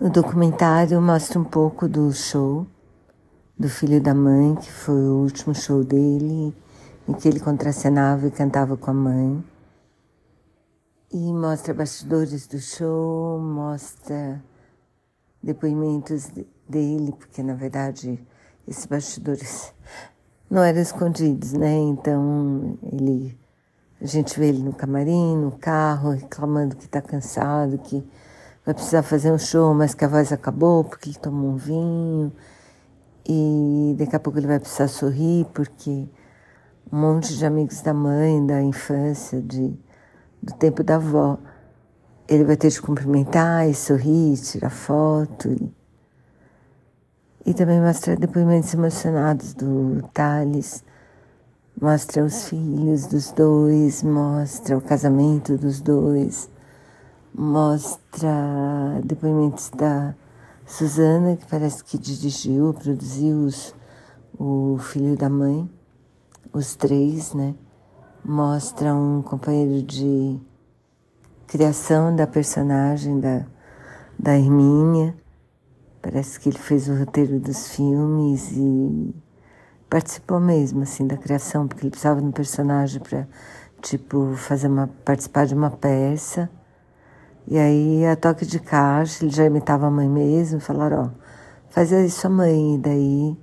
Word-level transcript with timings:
O 0.00 0.08
documentário 0.08 1.02
mostra 1.02 1.40
um 1.40 1.44
pouco 1.44 1.88
do 1.88 2.12
show 2.12 2.64
do 3.58 3.68
filho 3.68 4.00
da 4.00 4.14
mãe, 4.14 4.54
que 4.54 4.70
foi 4.70 4.94
o 4.94 5.24
último 5.24 5.52
show 5.52 5.82
dele, 5.82 6.54
em 7.08 7.12
que 7.12 7.26
ele 7.26 7.40
contracenava 7.40 8.28
e 8.28 8.30
cantava 8.30 8.76
com 8.76 8.92
a 8.92 8.94
mãe. 8.94 9.44
E 11.12 11.32
mostra 11.32 11.74
bastidores 11.74 12.46
do 12.46 12.60
show, 12.60 13.40
mostra 13.40 14.40
depoimentos 15.42 16.30
dele, 16.68 17.10
porque 17.18 17.42
na 17.42 17.54
verdade 17.54 18.24
esses 18.68 18.86
bastidores 18.86 19.74
não 20.48 20.62
eram 20.62 20.80
escondidos, 20.80 21.54
né? 21.54 21.76
Então 21.76 22.78
ele 22.84 23.36
a 24.00 24.06
gente 24.06 24.38
vê 24.38 24.50
ele 24.50 24.62
no 24.62 24.72
camarim, 24.72 25.36
no 25.36 25.50
carro, 25.58 26.10
reclamando 26.10 26.76
que 26.76 26.84
está 26.84 27.02
cansado, 27.02 27.78
que 27.78 28.08
vai 28.68 28.74
precisar 28.74 29.02
fazer 29.02 29.32
um 29.32 29.38
show, 29.38 29.72
mas 29.72 29.94
que 29.94 30.04
a 30.04 30.08
voz 30.08 30.30
acabou 30.30 30.84
porque 30.84 31.08
ele 31.08 31.18
tomou 31.18 31.52
um 31.52 31.56
vinho. 31.56 32.30
E 33.26 33.96
daqui 33.98 34.14
a 34.14 34.20
pouco 34.20 34.38
ele 34.38 34.46
vai 34.46 34.60
precisar 34.60 34.88
sorrir 34.88 35.46
porque 35.54 36.06
um 36.92 37.00
monte 37.00 37.34
de 37.34 37.46
amigos 37.46 37.80
da 37.80 37.94
mãe, 37.94 38.46
da 38.46 38.60
infância, 38.60 39.40
de, 39.40 39.74
do 40.42 40.52
tempo 40.52 40.84
da 40.84 40.96
avó, 40.96 41.38
ele 42.28 42.44
vai 42.44 42.58
ter 42.58 42.68
de 42.68 42.82
cumprimentar 42.82 43.66
e 43.66 43.72
sorrir, 43.72 44.36
tirar 44.36 44.68
foto. 44.68 45.48
E, 45.48 45.74
e 47.46 47.54
também 47.54 47.80
mostrar 47.80 48.16
depoimentos 48.16 48.74
emocionados 48.74 49.54
do 49.54 50.06
Thales, 50.12 50.84
mostra 51.80 52.22
os 52.22 52.50
filhos 52.50 53.06
dos 53.06 53.32
dois, 53.32 54.02
mostra 54.02 54.76
o 54.76 54.82
casamento 54.82 55.56
dos 55.56 55.80
dois 55.80 56.50
mostra 57.38 59.00
depoimentos 59.04 59.70
da 59.70 60.12
Suzana, 60.66 61.36
que 61.36 61.46
parece 61.46 61.84
que 61.84 61.96
dirigiu, 61.96 62.74
produziu 62.74 63.44
os, 63.44 63.74
o 64.36 64.76
filho 64.78 65.16
da 65.16 65.28
mãe, 65.28 65.70
os 66.52 66.74
três, 66.74 67.32
né? 67.34 67.54
Mostra 68.24 68.92
um 68.92 69.22
companheiro 69.22 69.82
de 69.84 70.40
criação 71.46 72.14
da 72.14 72.26
personagem 72.26 73.20
da, 73.20 73.46
da 74.18 74.36
Hermínia. 74.36 75.14
Parece 76.02 76.40
que 76.40 76.48
ele 76.48 76.58
fez 76.58 76.88
o 76.88 76.98
roteiro 76.98 77.38
dos 77.38 77.68
filmes 77.68 78.50
e 78.52 79.14
participou 79.88 80.40
mesmo, 80.40 80.82
assim, 80.82 81.06
da 81.06 81.16
criação, 81.16 81.68
porque 81.68 81.84
ele 81.84 81.90
precisava 81.90 82.20
de 82.20 82.26
um 82.26 82.32
personagem 82.32 83.00
para, 83.00 83.28
tipo, 83.80 84.34
fazer 84.34 84.66
uma, 84.66 84.88
participar 85.04 85.46
de 85.46 85.54
uma 85.54 85.70
peça. 85.70 86.50
E 87.50 87.58
aí, 87.58 88.04
a 88.06 88.14
toque 88.14 88.44
de 88.44 88.60
caixa, 88.60 89.24
ele 89.24 89.34
já 89.34 89.44
imitava 89.46 89.86
a 89.86 89.90
mãe 89.90 90.06
mesmo, 90.06 90.60
falaram, 90.60 91.04
ó, 91.04 91.10
faz 91.70 91.90
isso 91.90 92.26
a 92.26 92.30
mãe. 92.30 92.74
E 92.74 92.78
daí 92.78 93.38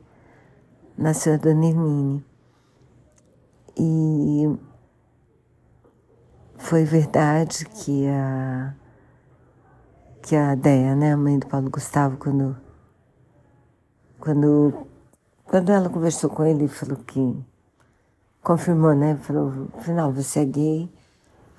nasceu 0.95 1.33
a 1.33 1.37
Dona 1.37 1.65
Hermine. 1.65 2.23
E 3.75 4.57
foi 6.57 6.83
verdade 6.85 7.65
que 7.65 8.07
a 8.07 8.75
que 10.21 10.35
a 10.35 10.55
Deia, 10.55 10.95
né, 10.95 11.13
a 11.13 11.17
mãe 11.17 11.39
do 11.39 11.47
Paulo 11.47 11.69
Gustavo, 11.71 12.17
quando 12.17 12.55
quando 14.19 14.87
quando 15.45 15.71
ela 15.71 15.89
conversou 15.89 16.29
com 16.29 16.45
ele, 16.45 16.67
falou 16.67 16.97
que 16.97 17.43
confirmou, 18.43 18.93
né, 18.95 19.15
falou, 19.15 19.67
afinal, 19.77 20.11
você 20.11 20.41
é 20.41 20.45
gay. 20.45 20.93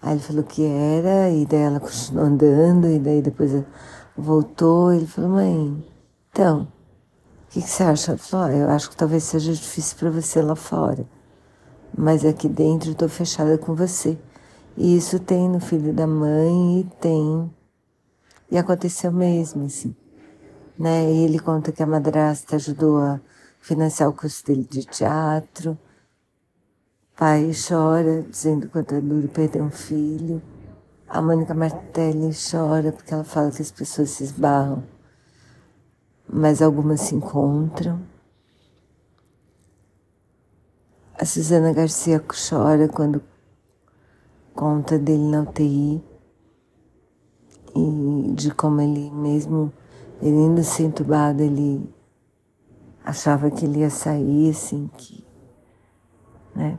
Aí 0.06 0.12
ele 0.12 0.20
falou 0.20 0.44
que 0.44 0.64
era, 0.64 1.30
e 1.30 1.44
daí 1.44 1.62
ela 1.62 1.80
continuou 1.80 2.26
andando, 2.26 2.86
e 2.86 2.96
daí 2.96 3.20
depois 3.20 3.50
voltou. 4.16 4.92
Ele 4.92 5.04
falou, 5.04 5.30
mãe, 5.30 5.84
então, 6.30 6.62
o 6.62 7.50
que, 7.50 7.60
que, 7.60 7.68
você 7.68 7.82
acha? 7.82 8.12
Ela 8.12 8.18
falou, 8.18 8.50
eu 8.50 8.70
acho 8.70 8.88
que 8.88 8.96
talvez 8.96 9.24
seja 9.24 9.52
difícil 9.52 9.98
para 9.98 10.08
você 10.10 10.40
lá 10.40 10.54
fora, 10.54 11.04
mas 11.98 12.24
aqui 12.24 12.48
dentro 12.48 12.90
eu 12.90 12.92
estou 12.92 13.08
fechada 13.08 13.58
com 13.58 13.74
você. 13.74 14.16
E 14.76 14.96
isso 14.96 15.18
tem 15.18 15.48
no 15.48 15.58
filho 15.58 15.92
da 15.92 16.06
mãe, 16.06 16.82
e 16.82 16.84
tem. 17.00 17.52
E 18.48 18.56
aconteceu 18.56 19.10
mesmo, 19.10 19.64
assim. 19.64 19.92
Né? 20.78 21.12
E 21.12 21.24
ele 21.24 21.40
conta 21.40 21.72
que 21.72 21.82
a 21.82 21.86
madrasta 21.86 22.54
ajudou 22.54 22.98
a 22.98 23.20
financiar 23.60 24.08
o 24.08 24.12
curso 24.12 24.46
dele 24.46 24.64
de 24.70 24.84
teatro 24.84 25.76
pai 27.16 27.50
chora, 27.54 28.22
dizendo 28.22 28.68
quanto 28.68 28.94
é 28.94 29.00
duro 29.00 29.26
perder 29.28 29.62
um 29.62 29.70
filho. 29.70 30.42
A 31.08 31.22
Mônica 31.22 31.54
Martelli 31.54 32.30
chora 32.34 32.92
porque 32.92 33.14
ela 33.14 33.24
fala 33.24 33.50
que 33.50 33.62
as 33.62 33.70
pessoas 33.70 34.10
se 34.10 34.24
esbarram, 34.24 34.84
mas 36.28 36.60
algumas 36.60 37.00
se 37.00 37.14
encontram. 37.14 38.02
A 41.18 41.24
Suzana 41.24 41.72
Garcia 41.72 42.22
chora 42.50 42.86
quando 42.86 43.22
conta 44.54 44.98
dele 44.98 45.24
na 45.24 45.42
UTI 45.42 46.04
e 47.74 48.32
de 48.34 48.50
como 48.52 48.82
ele 48.82 49.10
mesmo, 49.10 49.72
ele 50.20 50.36
indo 50.36 50.62
ser 50.62 50.84
entubado, 50.84 51.42
ele 51.42 51.88
achava 53.02 53.50
que 53.50 53.64
ele 53.64 53.78
ia 53.78 53.90
sair, 53.90 54.50
assim, 54.50 54.90
que, 54.96 55.24
né? 56.54 56.78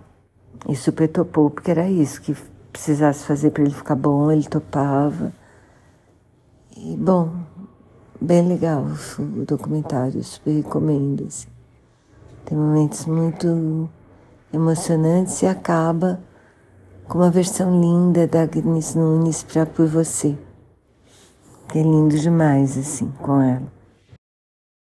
E 0.67 0.75
super 0.75 1.07
topou, 1.07 1.49
porque 1.49 1.71
era 1.71 1.89
isso 1.89 2.21
que 2.21 2.35
precisasse 2.73 3.23
fazer 3.25 3.51
para 3.51 3.63
ele 3.63 3.73
ficar 3.73 3.95
bom, 3.95 4.29
ele 4.29 4.43
topava. 4.43 5.31
E, 6.75 6.97
bom, 6.97 7.31
bem 8.19 8.45
legal 8.47 8.85
o 9.17 9.45
documentário, 9.45 10.21
super 10.23 10.51
recomendo. 10.51 11.25
Assim. 11.25 11.47
Tem 12.45 12.57
momentos 12.57 13.05
muito 13.05 13.89
emocionantes 14.53 15.41
e 15.41 15.47
acaba 15.47 16.19
com 17.07 17.19
uma 17.19 17.31
versão 17.31 17.79
linda 17.79 18.27
da 18.27 18.43
Agnes 18.43 18.93
Nunes 18.93 19.43
para 19.43 19.65
Por 19.65 19.87
Você. 19.87 20.37
Que 21.69 21.79
é 21.79 21.81
lindo 21.81 22.17
demais, 22.17 22.77
assim, 22.77 23.11
com 23.21 23.41
ela. 23.41 23.76